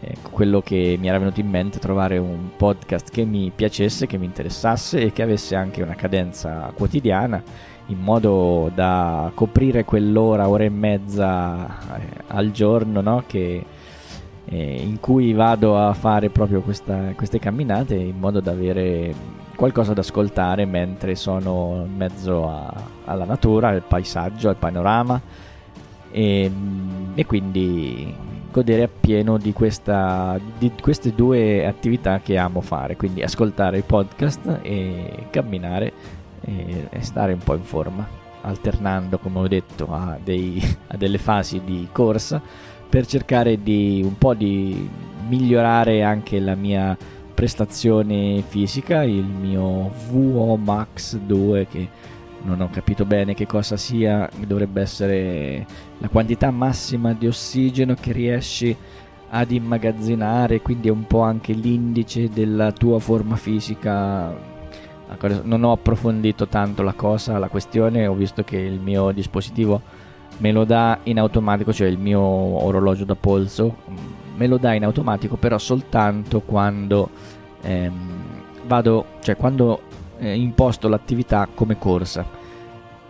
eh, 0.01 0.15
quello 0.31 0.61
che 0.61 0.97
mi 1.01 1.09
era 1.09 1.19
venuto 1.19 1.41
in 1.41 1.49
mente 1.49 1.79
è 1.79 1.81
trovare 1.81 2.19
un 2.19 2.51
podcast 2.57 3.11
che 3.11 3.25
mi 3.25 3.51
piacesse, 3.53 4.07
che 4.07 4.17
mi 4.17 4.27
interessasse 4.27 5.01
e 5.01 5.13
che 5.13 5.23
avesse 5.23 5.57
anche 5.57 5.83
una 5.83 5.97
cadenza 5.97 6.71
quotidiana 6.73 7.43
in 7.87 7.99
modo 7.99 8.71
da 8.75 9.31
coprire 9.35 9.85
quell'ora, 9.85 10.49
ora 10.49 10.65
e 10.65 10.69
mezza 10.69 11.97
eh, 11.97 12.25
al 12.29 12.51
giorno 12.51 13.01
no? 13.01 13.25
che, 13.27 13.65
eh, 14.45 14.77
in 14.83 15.01
cui 15.01 15.33
vado 15.33 15.79
a 15.79 15.93
fare 15.93 16.31
proprio 16.31 16.61
questa, 16.61 17.13
queste 17.17 17.39
camminate 17.39 17.95
in 17.95 18.19
modo 18.19 18.41
da 18.41 18.53
avere 18.53 19.15
qualcosa 19.57 19.93
da 19.93 20.01
ascoltare 20.01 20.65
mentre 20.65 21.15
sono 21.15 21.85
in 21.87 21.97
mezzo 21.97 22.49
a, 22.49 22.73
alla 23.05 23.25
natura, 23.25 23.69
al 23.69 23.83
paesaggio, 23.83 24.49
al 24.49 24.57
panorama 24.57 25.21
e, 26.11 26.51
e 27.15 27.27
quindi 27.27 28.15
godere 28.51 28.83
appieno 28.83 29.39
di, 29.39 29.53
questa, 29.53 30.39
di 30.59 30.71
queste 30.81 31.15
due 31.15 31.67
attività 31.67 32.21
che 32.21 32.37
amo 32.37 32.61
fare, 32.61 32.97
quindi 32.97 33.23
ascoltare 33.23 33.79
i 33.79 33.83
podcast 33.83 34.59
e 34.63 35.27
camminare 35.31 36.21
e, 36.45 36.89
e 36.91 37.03
stare 37.03 37.33
un 37.33 37.41
po' 37.41 37.55
in 37.55 37.63
forma, 37.63 38.07
alternando, 38.43 39.19
come 39.19 39.39
ho 39.39 39.49
detto, 39.49 39.93
a, 39.93 40.19
dei, 40.23 40.61
a 40.89 40.97
delle 40.97 41.19
fasi 41.19 41.63
di 41.65 41.89
corsa 41.91 42.41
per 42.89 43.07
cercare 43.07 43.63
di 43.63 44.03
un 44.05 44.19
po' 44.19 44.35
di 44.35 44.89
migliorare 45.29 46.03
anche 46.03 46.39
la 46.41 46.55
mia 46.55 46.97
prestazione 47.33 48.43
fisica, 48.47 49.03
il 49.03 49.25
mio 49.25 49.91
VO 50.11 50.57
Max 50.57 51.17
2 51.17 51.67
che 51.69 51.89
non 52.43 52.61
ho 52.61 52.69
capito 52.71 53.05
bene 53.05 53.35
che 53.35 53.47
cosa 53.47 53.77
sia, 53.77 54.29
dovrebbe 54.47 54.83
essere 54.83 55.67
la 55.99 56.09
quantità 56.09 56.51
massima 56.51 57.15
di 57.15 57.27
ossigeno 57.27 57.95
che 57.95 58.13
riesci 58.13 58.77
ad 59.31 59.51
immagazzinare, 59.51 60.61
quindi 60.61 60.89
è 60.89 60.91
un 60.91 61.07
po' 61.07 61.23
anche 61.23 61.55
l'indice 61.55 62.29
della 62.29 62.73
tua 62.73 62.99
forma 62.99 63.37
fisica 63.37 64.52
non 65.43 65.65
ho 65.65 65.73
approfondito 65.73 66.47
tanto 66.49 66.83
la 66.83 66.93
cosa, 66.93 67.39
la 67.39 67.49
questione, 67.49 68.07
ho 68.07 68.15
visto 68.15 68.43
che 68.43 68.57
il 68.57 68.81
mio 68.81 69.11
dispositivo 69.13 69.81
me 70.39 70.53
lo 70.53 70.65
dà 70.65 70.99
in 71.05 71.19
automatico, 71.19 71.73
cioè 71.73 71.89
il 71.89 71.99
mio 71.99 72.21
orologio 72.21 73.05
da 73.05 73.15
polso 73.15 73.77
me 74.37 74.47
lo 74.47 74.57
dà 74.57 74.75
in 74.75 74.85
automatico, 74.85 75.37
però 75.37 75.59
soltanto 75.59 76.41
quando 76.41 77.11
ehm, 77.63 77.93
vado, 78.67 79.05
cioè 79.21 79.37
quando 79.37 79.83
eh, 80.19 80.35
imposto 80.35 80.89
l'attività 80.89 81.49
come 81.55 81.79
corsa. 81.79 82.25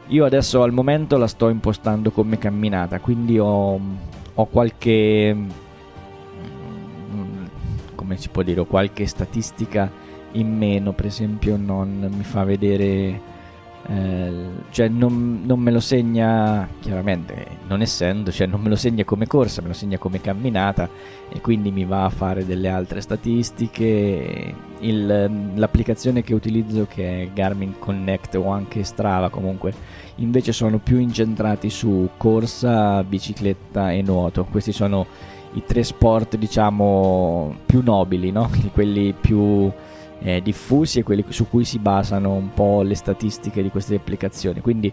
Io 0.08 0.24
adesso 0.24 0.62
al 0.62 0.72
momento 0.72 1.16
la 1.16 1.26
sto 1.26 1.48
impostando 1.48 2.10
come 2.10 2.38
camminata, 2.38 3.00
quindi 3.00 3.38
ho, 3.38 3.80
ho 4.34 4.46
qualche 4.46 5.36
come 8.02 8.16
si 8.16 8.28
può 8.28 8.42
dire, 8.42 8.66
qualche 8.66 9.06
statistica 9.06 9.90
in 10.32 10.56
meno, 10.56 10.92
per 10.92 11.06
esempio 11.06 11.56
non 11.56 12.08
mi 12.14 12.24
fa 12.24 12.44
vedere 12.44 13.30
eh, 13.84 14.32
cioè 14.70 14.86
non, 14.86 15.42
non, 15.44 15.58
me 15.58 15.72
lo 15.72 15.80
segna 15.80 16.68
chiaramente 16.78 17.58
non 17.66 17.80
essendo 17.80 18.30
cioè 18.30 18.46
non 18.46 18.60
me 18.60 18.68
lo 18.68 18.76
segna 18.76 19.02
come 19.02 19.26
corsa 19.26 19.60
me 19.60 19.68
lo 19.68 19.74
segna 19.74 19.98
come 19.98 20.20
camminata 20.20 20.88
e 21.28 21.40
quindi 21.40 21.72
mi 21.72 21.84
va 21.84 22.04
a 22.04 22.08
fare 22.08 22.46
delle 22.46 22.68
altre 22.68 23.00
statistiche 23.00 24.54
Il, 24.78 25.52
l'applicazione 25.54 26.22
che 26.22 26.32
utilizzo 26.32 26.86
che 26.88 27.22
è 27.22 27.28
Garmin 27.32 27.80
Connect 27.80 28.36
o 28.36 28.50
anche 28.50 28.84
Strava 28.84 29.30
comunque 29.30 29.74
invece 30.16 30.52
sono 30.52 30.78
più 30.78 30.98
incentrati 30.98 31.68
su 31.68 32.08
corsa 32.16 33.02
bicicletta 33.02 33.90
e 33.90 34.00
nuoto 34.02 34.44
questi 34.44 34.70
sono 34.70 35.06
i 35.54 35.64
tre 35.66 35.82
sport 35.82 36.36
diciamo 36.36 37.56
più 37.66 37.82
nobili 37.82 38.30
no? 38.30 38.48
quelli 38.72 39.12
più 39.12 39.72
eh, 40.22 40.40
diffusi 40.40 41.00
e 41.00 41.02
quelli 41.02 41.24
su 41.28 41.48
cui 41.48 41.64
si 41.64 41.78
basano 41.78 42.32
un 42.32 42.52
po' 42.54 42.82
le 42.82 42.94
statistiche 42.94 43.62
di 43.62 43.70
queste 43.70 43.96
applicazioni. 43.96 44.60
Quindi, 44.60 44.92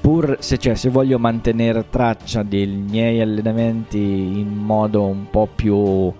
pur 0.00 0.36
se, 0.40 0.58
cioè, 0.58 0.74
se 0.74 0.90
voglio 0.90 1.18
mantenere 1.18 1.88
traccia 1.88 2.42
dei 2.42 2.66
miei 2.66 3.20
allenamenti 3.20 3.98
in 3.98 4.48
modo 4.48 5.04
un 5.04 5.30
po' 5.30 5.48
più 5.54 6.12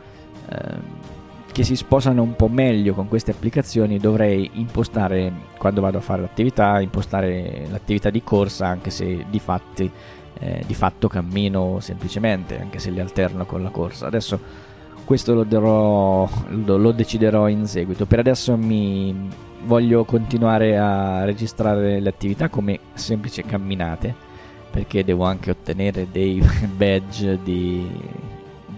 eh, 0.48 1.10
che 1.52 1.64
si 1.64 1.76
sposano 1.76 2.22
un 2.22 2.34
po' 2.34 2.48
meglio 2.48 2.94
con 2.94 3.08
queste 3.08 3.32
applicazioni, 3.32 3.98
dovrei 3.98 4.48
impostare 4.54 5.32
quando 5.58 5.82
vado 5.82 5.98
a 5.98 6.00
fare 6.00 6.22
l'attività, 6.22 6.80
impostare 6.80 7.66
l'attività 7.70 8.08
di 8.08 8.22
corsa, 8.22 8.68
anche 8.68 8.88
se 8.88 9.26
di, 9.28 9.38
fatti, 9.38 9.90
eh, 10.38 10.62
di 10.66 10.74
fatto 10.74 11.08
cammino 11.08 11.78
semplicemente, 11.80 12.58
anche 12.58 12.78
se 12.78 12.90
li 12.90 13.00
alterno 13.00 13.44
con 13.44 13.62
la 13.62 13.68
corsa. 13.68 14.06
Adesso 14.06 14.70
questo 15.04 15.34
lo, 15.34 15.44
darò, 15.44 16.28
lo, 16.48 16.92
deciderò 16.92 17.48
in 17.48 17.66
seguito. 17.66 18.06
Per 18.06 18.18
adesso 18.18 18.56
mi 18.56 19.28
voglio 19.64 20.04
continuare 20.04 20.78
a 20.78 21.24
registrare 21.24 22.00
le 22.00 22.08
attività 22.08 22.48
come 22.48 22.78
semplici 22.94 23.42
camminate 23.44 24.30
perché 24.70 25.04
devo 25.04 25.24
anche 25.24 25.50
ottenere 25.50 26.08
dei 26.10 26.42
badge 26.74 27.38
di, 27.42 27.86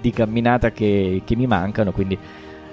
di 0.00 0.11
camminata 0.11 0.73
che, 0.73 1.23
che, 1.25 1.37
mi 1.37 1.47
mancano 1.47 1.92
quindi 1.92 2.18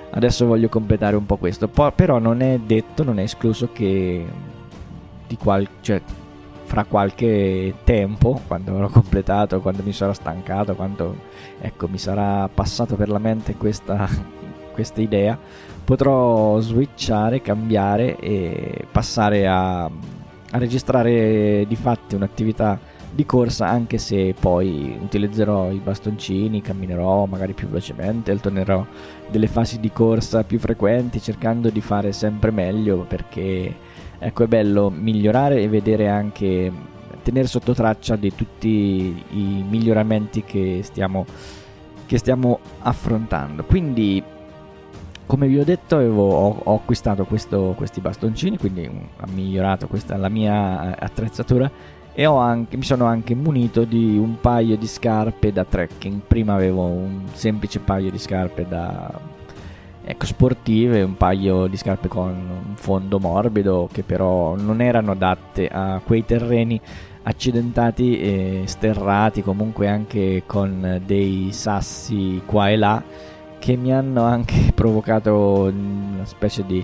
adesso 0.10 0.46
voglio 0.46 0.68
completare 0.68 1.16
un 1.16 1.26
po' 1.26 1.38
questo 1.38 1.70
però 1.70 2.20
non 2.20 2.42
è 2.42 2.60
detto 2.60 3.04
non 3.04 3.20
è 3.20 3.24
escluso 3.24 3.70
che 3.72 4.26
di 5.32 5.38
qual, 5.38 5.66
cioè, 5.80 6.02
fra 6.72 6.86
qualche 6.86 7.74
tempo, 7.84 8.40
quando 8.48 8.72
avrò 8.72 8.88
completato, 8.88 9.60
quando 9.60 9.84
mi 9.84 9.92
sarò 9.92 10.14
stancato, 10.14 10.74
quando 10.74 11.18
ecco, 11.60 11.90
mi 11.90 11.98
sarà 11.98 12.48
passato 12.48 12.96
per 12.96 13.10
la 13.10 13.20
mente 13.20 13.56
questa, 13.56 14.08
questa 14.72 15.02
idea, 15.02 15.38
potrò 15.84 16.62
switchare, 16.62 17.42
cambiare 17.42 18.16
e 18.16 18.86
passare 18.90 19.50
a, 19.50 19.84
a 19.84 20.58
registrare 20.58 21.66
di 21.68 21.76
fatti 21.76 22.16
un'attività 22.16 22.80
di 23.14 23.26
corsa 23.26 23.68
anche 23.68 23.98
se 23.98 24.34
poi 24.40 24.98
utilizzerò 24.98 25.74
i 25.74 25.82
bastoncini, 25.84 26.62
camminerò 26.62 27.26
magari 27.26 27.52
più 27.52 27.68
velocemente, 27.68 28.32
alternerò 28.32 28.86
delle 29.30 29.48
fasi 29.48 29.82
di 29.82 29.92
corsa 29.92 30.46
più 30.46 30.58
frequenti 30.58 31.20
cercando 31.20 31.70
di 31.70 31.82
fare 31.82 32.14
sempre 32.14 32.52
meglio 32.52 33.00
perché 33.00 33.76
ecco 34.24 34.44
è 34.44 34.48
bello 34.48 34.92
migliorare 34.92 35.62
e 35.62 35.68
vedere 35.68 36.08
anche 36.08 36.72
tenere 37.24 37.48
sotto 37.48 37.74
traccia 37.74 38.16
di 38.16 38.34
tutti 38.36 39.24
i 39.30 39.66
miglioramenti 39.68 40.44
che 40.44 40.82
stiamo, 40.84 41.26
che 42.06 42.18
stiamo 42.18 42.60
affrontando. 42.80 43.64
Quindi 43.64 44.24
come 45.26 45.48
vi 45.48 45.58
ho 45.60 45.64
detto 45.64 45.96
avevo, 45.96 46.30
ho, 46.30 46.62
ho, 46.64 46.76
acquistato 46.76 47.24
questo, 47.26 47.74
questi 47.78 48.02
bastoncini 48.02 48.58
quindi 48.58 48.86
ho 48.86 49.28
migliorato 49.34 49.88
questa 49.88 50.18
la 50.18 50.28
mia 50.28 50.98
attrezzatura 51.00 51.72
e 52.14 52.26
anche, 52.26 52.76
mi 52.76 52.84
sono 52.84 53.06
anche 53.06 53.34
munito 53.34 53.86
di 53.86 54.18
un 54.18 54.42
paio 54.42 54.76
di 54.76 54.88
scarpe 54.88 55.54
da 55.54 55.64
trekking. 55.64 56.22
Prima 56.28 56.54
avevo 56.54 56.84
un 56.84 57.24
semplice 57.32 57.80
paio 57.80 58.12
di 58.12 58.20
scarpe 58.20 58.68
da 58.68 59.10
ecco, 60.04 60.26
sportive, 60.26 61.02
un 61.02 61.16
paio 61.16 61.68
di 61.68 61.78
scarpe 61.78 62.08
con 62.08 62.30
un 62.30 62.76
fondo 62.76 63.20
morbido 63.20 63.90
che 63.92 64.04
però 64.04 64.56
non 64.56 64.82
erano 64.82 65.12
adatte 65.12 65.68
a 65.68 66.02
quei 66.04 66.26
terreni 66.26 66.80
accidentati 67.24 68.20
e 68.20 68.62
sterrati, 68.66 69.44
comunque 69.44 69.88
anche 69.88 70.44
con 70.46 71.02
dei 71.06 71.50
sassi 71.52 72.42
qua 72.46 72.70
e 72.70 72.78
là 72.78 73.04
che 73.60 73.76
mi 73.76 73.94
hanno 73.94 74.24
anche 74.24 74.72
provocato 74.74 75.72
una 75.72 76.26
specie 76.26 76.66
di, 76.66 76.84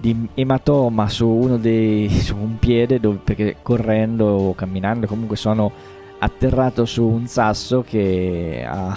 di 0.00 0.28
ematoma 0.34 1.08
su 1.08 1.26
uno 1.26 1.56
dei 1.58 2.08
su 2.08 2.36
un 2.36 2.58
piede 2.58 3.00
dove, 3.00 3.18
perché 3.22 3.56
correndo 3.62 4.26
o 4.26 4.54
camminando 4.54 5.06
comunque 5.06 5.36
sono 5.36 5.72
atterrato 6.22 6.84
su 6.84 7.04
un 7.04 7.26
sasso 7.26 7.82
che 7.82 8.64
ha, 8.64 8.96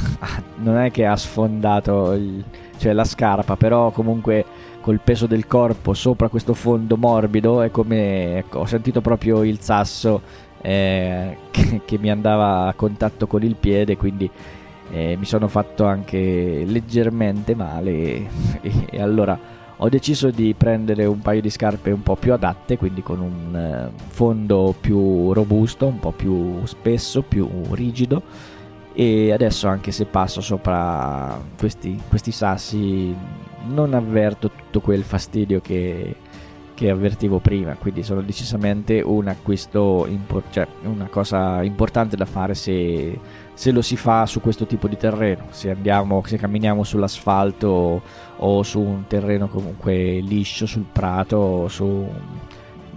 non 0.57 0.77
è 0.77 0.91
che 0.91 1.05
ha 1.07 1.15
sfondato 1.15 2.13
il, 2.13 2.43
cioè 2.77 2.93
la 2.93 3.03
scarpa, 3.03 3.55
però 3.55 3.89
comunque 3.89 4.45
col 4.79 4.99
peso 5.03 5.25
del 5.25 5.47
corpo 5.47 5.95
sopra 5.95 6.27
questo 6.27 6.53
fondo 6.53 6.95
morbido 6.95 7.63
è 7.63 7.71
come 7.71 8.37
ecco, 8.37 8.59
ho 8.59 8.65
sentito 8.67 9.01
proprio 9.01 9.41
il 9.41 9.59
sasso 9.59 10.21
eh, 10.61 11.37
che, 11.49 11.81
che, 11.83 11.97
mi 11.97 12.11
andava 12.11 12.67
a 12.67 12.73
contatto 12.75 13.25
con 13.25 13.41
il 13.41 13.55
piede, 13.55 13.97
quindi 13.97 14.29
eh, 14.91 15.15
mi 15.17 15.25
sono 15.25 15.47
fatto 15.47 15.85
anche 15.85 16.63
leggermente 16.65 17.55
male. 17.55 18.53
E, 18.65 18.87
e, 18.89 19.01
allora 19.01 19.37
ho 19.77 19.89
deciso 19.89 20.29
di 20.31 20.53
prendere 20.53 21.05
un 21.05 21.19
paio 21.19 21.41
di 21.41 21.49
scarpe 21.49 21.91
un 21.91 22.01
po' 22.01 22.15
più 22.15 22.33
adatte, 22.33 22.77
quindi 22.77 23.03
con 23.03 23.19
un 23.19 23.55
eh, 23.55 23.91
fondo 24.07 24.73
più 24.79 25.33
robusto, 25.33 25.87
un 25.87 25.99
po' 25.99 26.11
più 26.11 26.65
spesso, 26.65 27.21
più 27.21 27.47
rigido. 27.71 28.21
E 28.93 29.33
adesso 29.33 29.67
anche 29.67 29.91
se 29.91 30.05
passo 30.05 30.39
sopra 30.39 31.37
questi, 31.57 32.01
questi 32.07 32.31
sassi 32.31 33.13
non 33.67 33.93
avverto 33.93 34.49
tutto 34.49 34.79
quel 34.79 35.03
fastidio 35.03 35.59
che, 35.59 36.15
che 36.75 36.89
avvertivo 36.89 37.39
prima 37.39 37.73
quindi 37.75 38.03
sono 38.03 38.21
decisamente 38.21 39.01
un 39.01 39.27
acquisto 39.27 40.05
impor- 40.07 40.51
cioè 40.51 40.67
una 40.83 41.07
cosa 41.07 41.63
importante 41.63 42.15
da 42.15 42.25
fare 42.25 42.53
se, 42.53 43.17
se, 43.53 43.71
lo 43.71 43.81
si 43.81 43.95
fa 43.95 44.25
su 44.25 44.41
questo 44.41 44.67
tipo 44.67 44.87
di 44.87 44.97
terreno. 44.97 45.47
Se 45.49 45.71
andiamo 45.71 46.21
se 46.25 46.37
camminiamo 46.37 46.83
sull'asfalto 46.83 48.01
o 48.37 48.63
su 48.63 48.79
un 48.81 49.07
terreno 49.07 49.47
comunque 49.47 50.19
liscio 50.19 50.65
sul 50.67 50.85
prato 50.91 51.67
su 51.69 52.07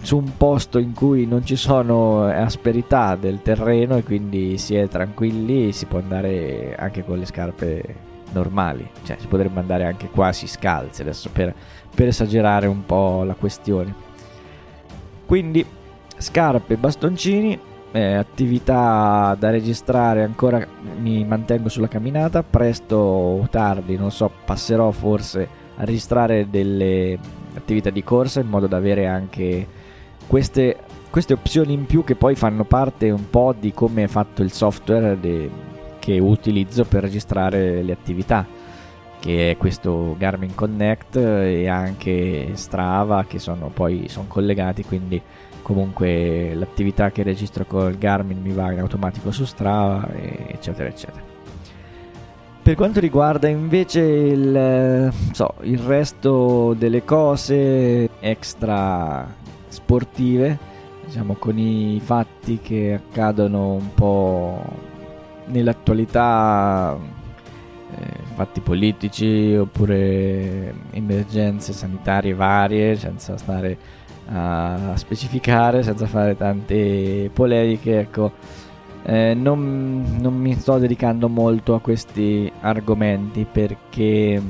su 0.00 0.16
un 0.16 0.36
posto 0.36 0.78
in 0.78 0.92
cui 0.94 1.26
non 1.26 1.44
ci 1.44 1.56
sono 1.56 2.24
asperità 2.24 3.16
del 3.16 3.42
terreno 3.42 3.96
e 3.96 4.04
quindi 4.04 4.56
si 4.58 4.76
è 4.76 4.88
tranquilli 4.88 5.72
si 5.72 5.86
può 5.86 5.98
andare 5.98 6.76
anche 6.76 7.04
con 7.04 7.18
le 7.18 7.26
scarpe 7.26 8.06
normali. 8.32 8.88
Cioè 9.04 9.16
si 9.18 9.26
potrebbe 9.26 9.58
andare 9.60 9.84
anche 9.84 10.08
quasi 10.08 10.46
scalzi 10.46 11.02
adesso 11.02 11.30
per, 11.32 11.54
per 11.98 12.06
esagerare 12.06 12.68
un 12.68 12.86
po' 12.86 13.24
la 13.24 13.34
questione. 13.34 13.92
Quindi 15.26 15.66
scarpe 16.16 16.76
bastoncini 16.76 17.58
eh, 17.90 18.14
attività 18.14 19.34
da 19.36 19.50
registrare 19.50 20.22
ancora 20.22 20.64
mi 21.00 21.24
mantengo 21.24 21.68
sulla 21.68 21.88
camminata 21.88 22.44
presto 22.44 22.96
o 22.96 23.48
tardi 23.50 23.96
non 23.96 24.12
so 24.12 24.30
passerò 24.44 24.92
forse 24.92 25.48
a 25.76 25.84
registrare 25.84 26.48
delle 26.48 27.18
attività 27.54 27.90
di 27.90 28.04
corsa 28.04 28.38
in 28.40 28.48
modo 28.48 28.68
da 28.68 28.76
avere 28.76 29.06
anche 29.06 29.66
queste, 30.28 30.76
queste 31.10 31.32
opzioni 31.32 31.72
in 31.72 31.86
più 31.86 32.04
che 32.04 32.14
poi 32.14 32.36
fanno 32.36 32.62
parte 32.62 33.10
un 33.10 33.28
po' 33.28 33.54
di 33.58 33.72
come 33.72 34.04
è 34.04 34.08
fatto 34.08 34.42
il 34.42 34.52
software 34.52 35.18
de, 35.18 35.50
che 35.98 36.20
utilizzo 36.20 36.84
per 36.84 37.02
registrare 37.02 37.82
le 37.82 37.92
attività 37.92 38.46
che 39.20 39.50
è 39.50 39.56
questo 39.56 40.14
Garmin 40.18 40.54
Connect 40.54 41.16
e 41.16 41.68
anche 41.68 42.50
Strava 42.54 43.24
che 43.24 43.38
sono 43.38 43.70
poi 43.72 44.06
sono 44.08 44.26
collegati 44.28 44.84
quindi 44.84 45.20
comunque 45.62 46.54
l'attività 46.54 47.10
che 47.10 47.22
registro 47.22 47.64
col 47.64 47.98
Garmin 47.98 48.40
mi 48.40 48.52
va 48.52 48.72
in 48.72 48.78
automatico 48.80 49.30
su 49.30 49.44
Strava 49.44 50.08
eccetera 50.12 50.88
eccetera. 50.88 51.36
Per 52.68 52.76
quanto 52.76 53.00
riguarda 53.00 53.48
invece 53.48 54.00
il, 54.00 55.10
so, 55.32 55.54
il 55.62 55.78
resto 55.78 56.74
delle 56.74 57.02
cose 57.02 58.10
extra 58.20 59.26
sportive, 59.68 60.58
diciamo 61.06 61.36
con 61.36 61.56
i 61.56 61.98
fatti 62.04 62.58
che 62.60 62.92
accadono 62.92 63.72
un 63.72 63.94
po' 63.94 64.62
nell'attualità, 65.46 66.94
eh, 66.94 67.17
fatti 68.38 68.60
politici 68.60 69.56
oppure 69.58 70.72
emergenze 70.92 71.72
sanitarie 71.72 72.34
varie, 72.34 72.94
senza 72.94 73.36
stare 73.36 73.76
a 74.30 74.92
specificare, 74.94 75.82
senza 75.82 76.06
fare 76.06 76.36
tante 76.36 77.30
polemiche, 77.32 77.98
ecco. 77.98 78.30
Eh, 79.02 79.34
non, 79.34 80.18
non 80.20 80.34
mi 80.36 80.54
sto 80.54 80.78
dedicando 80.78 81.28
molto 81.28 81.74
a 81.74 81.80
questi 81.80 82.50
argomenti 82.60 83.46
perché 83.50 84.40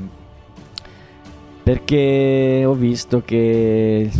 perché 1.63 2.63
ho 2.65 2.73
visto 2.73 3.21
che 3.23 4.11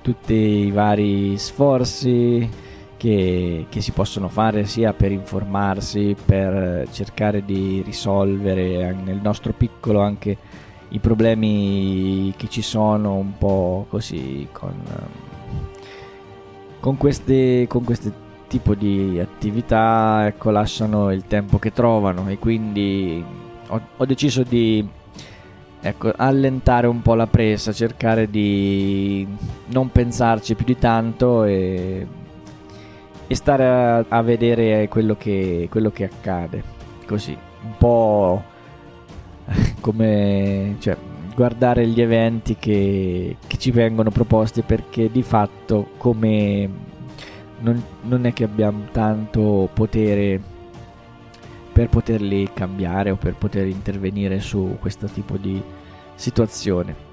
tutti 0.00 0.34
i 0.34 0.70
vari 0.70 1.36
sforzi 1.36 2.48
che, 3.02 3.66
che, 3.68 3.80
si 3.80 3.90
possono 3.90 4.28
fare 4.28 4.64
sia 4.64 4.92
per 4.92 5.10
informarsi, 5.10 6.14
per 6.24 6.86
cercare 6.92 7.44
di 7.44 7.82
risolvere 7.84 8.92
nel 8.92 9.18
nostro 9.20 9.52
piccolo 9.52 10.00
anche 10.00 10.36
i 10.90 11.00
problemi 11.00 12.32
che 12.36 12.48
ci 12.48 12.62
sono 12.62 13.16
un 13.16 13.36
po' 13.36 13.86
così 13.88 14.46
con, 14.52 14.74
con 16.78 16.96
queste, 16.96 17.66
con 17.66 17.82
queste 17.82 18.12
tipo 18.46 18.76
di 18.76 19.18
attività 19.18 20.24
ecco, 20.28 20.50
lasciano 20.50 21.10
il 21.10 21.24
tempo 21.26 21.58
che 21.58 21.72
trovano 21.72 22.28
e 22.28 22.38
quindi 22.38 23.24
ho, 23.66 23.80
ho 23.96 24.06
deciso 24.06 24.44
di 24.44 24.86
ecco, 25.80 26.12
allentare 26.14 26.86
un 26.86 27.02
po' 27.02 27.16
la 27.16 27.26
presa, 27.26 27.72
cercare 27.72 28.30
di 28.30 29.26
non 29.70 29.90
pensarci 29.90 30.54
più 30.54 30.64
di 30.64 30.78
tanto 30.78 31.42
e, 31.42 32.06
e 33.32 33.34
stare 33.34 33.66
a, 33.66 34.04
a 34.08 34.22
vedere 34.22 34.88
quello 34.88 35.16
che, 35.16 35.66
quello 35.70 35.90
che, 35.90 36.04
accade. 36.04 36.62
Così, 37.06 37.36
un 37.64 37.76
po' 37.78 38.42
come 39.80 40.76
cioè, 40.78 40.96
guardare 41.34 41.86
gli 41.86 42.00
eventi 42.00 42.56
che, 42.56 43.36
che 43.46 43.56
ci 43.56 43.70
vengono 43.70 44.10
proposti 44.10 44.62
perché 44.62 45.10
di 45.10 45.22
fatto 45.22 45.90
come 45.96 46.68
non, 47.60 47.82
non 48.02 48.26
è 48.26 48.32
che 48.34 48.44
abbiamo 48.44 48.84
tanto 48.92 49.68
potere 49.72 50.40
per 51.72 51.88
poterli 51.88 52.50
cambiare 52.52 53.10
o 53.10 53.16
per 53.16 53.34
poter 53.36 53.66
intervenire 53.66 54.40
su 54.40 54.76
questo 54.78 55.06
tipo 55.06 55.38
di 55.38 55.60
situazione. 56.16 57.10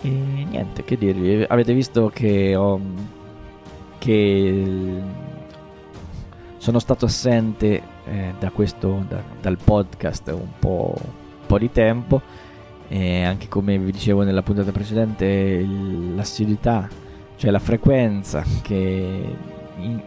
E 0.00 0.08
niente, 0.08 0.82
che 0.82 0.96
dirvi, 0.96 1.44
avete 1.48 1.72
visto 1.74 2.10
che 2.12 2.56
ho 2.56 2.80
che 3.98 5.00
sono 6.56 6.78
stato 6.78 7.04
assente 7.04 7.82
eh, 8.06 8.34
da 8.38 8.50
questo 8.50 9.04
da, 9.08 9.22
dal 9.40 9.58
podcast 9.62 10.28
un 10.28 10.52
po', 10.58 10.94
un 10.96 11.46
po', 11.46 11.58
di 11.58 11.70
tempo 11.70 12.20
e 12.88 13.22
anche 13.24 13.48
come 13.48 13.78
vi 13.78 13.92
dicevo 13.92 14.22
nella 14.22 14.42
puntata 14.42 14.72
precedente 14.72 15.64
l'assiduità 16.14 16.88
cioè 17.36 17.50
la 17.50 17.58
frequenza 17.58 18.42
che 18.62 19.36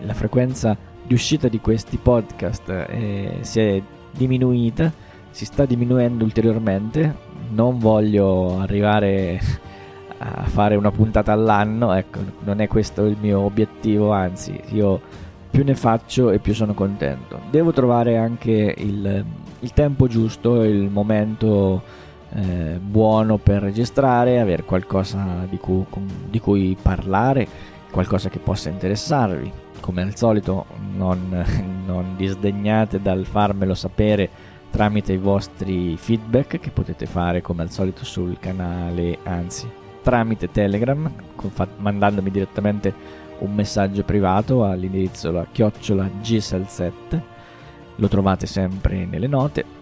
la 0.01 0.13
frequenza 0.13 0.77
di 1.03 1.13
uscita 1.13 1.47
di 1.47 1.59
questi 1.59 1.97
podcast 1.97 2.69
eh, 2.69 3.37
si 3.41 3.59
è 3.59 3.81
diminuita, 4.11 4.91
si 5.29 5.45
sta 5.45 5.65
diminuendo 5.65 6.23
ulteriormente. 6.23 7.29
Non 7.49 7.79
voglio 7.79 8.59
arrivare 8.59 9.39
a 10.23 10.43
fare 10.43 10.75
una 10.75 10.91
puntata 10.91 11.31
all'anno, 11.31 11.93
ecco, 11.93 12.19
non 12.43 12.61
è 12.61 12.67
questo 12.67 13.05
il 13.05 13.17
mio 13.19 13.39
obiettivo, 13.39 14.11
anzi, 14.11 14.59
io 14.69 15.01
più 15.49 15.63
ne 15.63 15.73
faccio 15.73 16.29
e 16.29 16.37
più 16.37 16.53
sono 16.53 16.75
contento. 16.75 17.39
Devo 17.49 17.71
trovare 17.71 18.17
anche 18.17 18.75
il, 18.77 19.25
il 19.59 19.73
tempo 19.73 20.07
giusto, 20.07 20.63
il 20.63 20.89
momento 20.89 21.81
eh, 22.33 22.79
buono 22.79 23.37
per 23.37 23.63
registrare, 23.63 24.39
avere 24.39 24.63
qualcosa 24.63 25.47
di 25.49 25.57
cui, 25.57 25.83
di 26.29 26.39
cui 26.39 26.77
parlare, 26.79 27.47
qualcosa 27.89 28.29
che 28.29 28.39
possa 28.39 28.69
interessarvi 28.69 29.51
come 29.81 30.03
al 30.03 30.15
solito 30.15 30.67
non, 30.93 31.43
non 31.85 32.13
disdegnate 32.15 33.01
dal 33.01 33.25
farmelo 33.25 33.73
sapere 33.73 34.29
tramite 34.69 35.13
i 35.13 35.17
vostri 35.17 35.97
feedback 35.97 36.59
che 36.59 36.69
potete 36.69 37.07
fare 37.07 37.41
come 37.41 37.63
al 37.63 37.71
solito 37.71 38.05
sul 38.05 38.37
canale, 38.39 39.17
anzi 39.23 39.79
tramite 40.01 40.51
Telegram, 40.51 41.11
mandandomi 41.77 42.31
direttamente 42.31 42.93
un 43.39 43.53
messaggio 43.53 44.03
privato 44.03 44.63
all'indirizzo 44.63 45.31
la 45.31 45.45
chiocciola 45.51 46.09
gsel7, 46.21 47.21
lo 47.95 48.07
trovate 48.07 48.45
sempre 48.45 49.05
nelle 49.05 49.27
note 49.27 49.79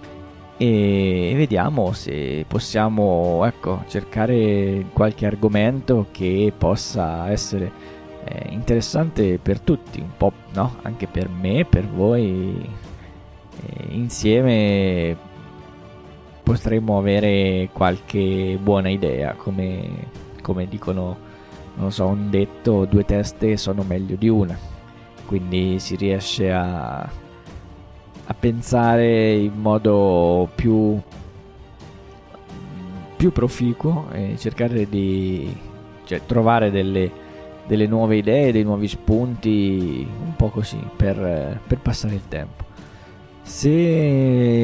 e 0.61 1.31
vediamo 1.37 1.93
se 1.93 2.43
possiamo 2.45 3.45
ecco, 3.45 3.83
cercare 3.87 4.87
qualche 4.91 5.25
argomento 5.25 6.07
che 6.11 6.51
possa 6.57 7.29
essere 7.29 7.71
eh, 8.25 8.47
interessante 8.49 9.39
per 9.41 9.61
tutti, 9.61 10.01
un 10.01 10.11
po' 10.17 10.33
no? 10.53 10.75
anche 10.81 11.07
per 11.07 11.29
me, 11.29 11.63
per 11.63 11.87
voi. 11.87 12.69
Eh, 13.61 13.85
insieme 13.89 15.15
potremmo 16.49 16.97
avere 16.97 17.69
qualche 17.71 18.57
buona 18.59 18.89
idea, 18.89 19.35
come, 19.35 20.07
come 20.41 20.67
dicono, 20.67 21.15
non 21.75 21.91
so, 21.91 22.07
un 22.07 22.31
detto, 22.31 22.85
due 22.85 23.05
teste 23.05 23.55
sono 23.55 23.83
meglio 23.83 24.15
di 24.15 24.29
una. 24.29 24.57
Quindi 25.27 25.77
si 25.77 25.95
riesce 25.95 26.51
a, 26.51 27.01
a 27.01 28.33
pensare 28.33 29.33
in 29.33 29.61
modo 29.61 30.49
più, 30.55 30.99
più 33.15 33.31
proficuo 33.31 34.07
e 34.11 34.35
cercare 34.39 34.89
di 34.89 35.55
cioè, 36.05 36.25
trovare 36.25 36.71
delle 36.71 37.27
delle 37.67 37.85
nuove 37.85 38.17
idee, 38.17 38.51
dei 38.51 38.63
nuovi 38.63 38.87
spunti, 38.87 40.03
un 40.25 40.35
po' 40.35 40.49
così 40.49 40.79
per, 40.95 41.61
per 41.67 41.77
passare 41.77 42.15
il 42.15 42.27
tempo. 42.27 42.68
Se 43.49 43.67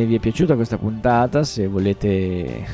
vi 0.06 0.16
è 0.16 0.20
piaciuta 0.20 0.56
questa 0.56 0.78
puntata, 0.78 1.44
se 1.44 1.68
volete 1.68 2.66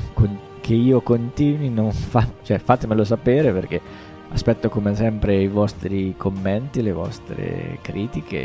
che 0.59 0.73
io 0.73 1.01
continui, 1.01 1.73
fa- 1.91 2.29
cioè 2.43 2.59
fatemelo 2.59 3.03
sapere 3.05 3.51
perché 3.51 3.81
aspetto 4.29 4.69
come 4.69 4.93
sempre 4.93 5.37
i 5.37 5.47
vostri 5.47 6.13
commenti, 6.17 6.83
le 6.83 6.91
vostre 6.91 7.79
critiche, 7.81 8.37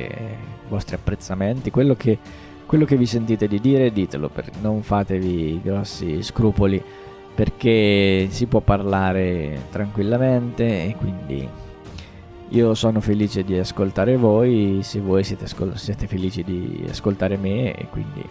i 0.65 0.69
vostri 0.69 0.95
apprezzamenti, 0.95 1.71
quello 1.71 1.95
che, 1.97 2.19
quello 2.65 2.87
che 2.87 2.97
vi 2.97 3.05
sentite 3.05 3.49
di 3.49 3.61
dire, 3.61 3.93
ditelo, 3.93 4.31
non 4.63 4.83
fatevi 4.83 5.61
grossi 5.61 6.23
scrupoli 6.23 6.83
perché 7.35 8.29
si 8.31 8.47
può 8.47 8.61
parlare 8.61 9.67
tranquillamente 9.71 10.65
e 10.65 10.95
quindi 10.97 11.47
io 12.51 12.75
sono 12.75 13.01
felice 13.01 13.43
di 13.43 13.59
ascoltare 13.59 14.17
voi, 14.17 14.81
se 14.83 15.01
voi 15.01 15.25
siete, 15.25 15.45
ascol- 15.45 15.77
siete 15.77 16.07
felici 16.07 16.45
di 16.45 16.85
ascoltare 16.89 17.37
me 17.37 17.75
e 17.75 17.87
quindi... 17.89 18.25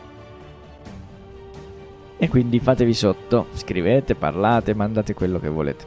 E 2.18 2.30
quindi 2.30 2.60
fatevi 2.60 2.94
sotto, 2.94 3.48
scrivete, 3.54 4.16
parlate, 4.16 4.74
mandate 4.74 5.14
quello 5.14 5.38
che 5.38 5.50
volete. 5.50 5.86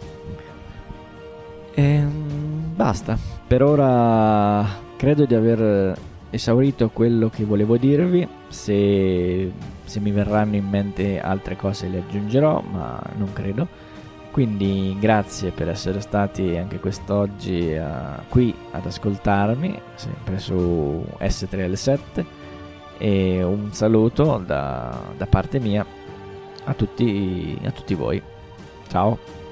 E 1.73 1.83
ehm, 1.83 2.75
basta, 2.75 3.19
per 3.47 3.63
ora 3.63 4.67
credo 4.97 5.25
di 5.25 5.35
aver 5.35 5.97
esaurito 6.31 6.91
quello 6.91 7.31
che 7.31 7.45
volevo 7.45 7.79
dirvi, 7.79 8.29
se, 8.49 9.51
se 9.85 10.01
mi 10.01 10.11
verranno 10.11 10.57
in 10.57 10.69
mente 10.69 11.19
altre 11.19 11.57
cose 11.57 11.89
le 11.89 11.99
aggiungerò, 12.07 12.61
ma 12.61 13.01
non 13.17 13.33
credo. 13.33 13.88
Quindi 14.39 14.97
grazie 15.01 15.51
per 15.51 15.69
essere 15.69 16.01
stati 16.01 16.57
anche 16.57 16.79
quest'oggi 16.79 17.73
uh, 17.73 18.23
qui 18.29 18.55
ad 18.71 18.87
ascoltarmi, 18.87 19.83
sempre 19.97 20.39
su 20.39 21.05
S3L7 21.19 22.25
e 22.99 23.43
un 23.43 23.73
saluto 23.73 24.41
da, 24.47 24.97
da 25.17 25.27
parte 25.27 25.59
mia 25.59 25.85
a 26.67 26.73
tutti, 26.73 27.59
a 27.65 27.73
tutti 27.73 27.95
voi. 27.95 28.23
Ciao! 28.87 29.48